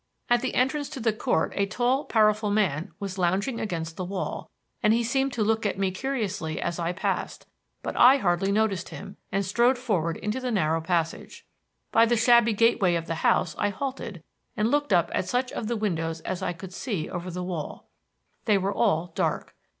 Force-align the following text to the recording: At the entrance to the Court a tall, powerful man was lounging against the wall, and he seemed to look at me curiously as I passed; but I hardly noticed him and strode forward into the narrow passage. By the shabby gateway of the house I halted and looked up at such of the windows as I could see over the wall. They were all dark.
At 0.31 0.41
the 0.41 0.55
entrance 0.55 0.89
to 0.89 0.99
the 0.99 1.13
Court 1.13 1.53
a 1.55 1.67
tall, 1.67 2.05
powerful 2.05 2.49
man 2.49 2.91
was 2.99 3.19
lounging 3.19 3.59
against 3.59 3.97
the 3.97 4.03
wall, 4.03 4.49
and 4.81 4.93
he 4.95 5.03
seemed 5.03 5.31
to 5.33 5.43
look 5.43 5.63
at 5.63 5.77
me 5.77 5.91
curiously 5.91 6.59
as 6.59 6.79
I 6.79 6.91
passed; 6.91 7.45
but 7.83 7.95
I 7.95 8.17
hardly 8.17 8.51
noticed 8.51 8.89
him 8.89 9.17
and 9.31 9.45
strode 9.45 9.77
forward 9.77 10.17
into 10.17 10.39
the 10.39 10.49
narrow 10.49 10.81
passage. 10.81 11.45
By 11.91 12.07
the 12.07 12.17
shabby 12.17 12.53
gateway 12.53 12.95
of 12.95 13.05
the 13.05 13.13
house 13.21 13.53
I 13.59 13.69
halted 13.69 14.23
and 14.57 14.71
looked 14.71 14.91
up 14.91 15.11
at 15.13 15.29
such 15.29 15.51
of 15.51 15.67
the 15.67 15.77
windows 15.77 16.21
as 16.21 16.41
I 16.41 16.51
could 16.53 16.73
see 16.73 17.07
over 17.07 17.29
the 17.29 17.43
wall. 17.43 17.87
They 18.45 18.57
were 18.57 18.73
all 18.73 19.11
dark. 19.13 19.53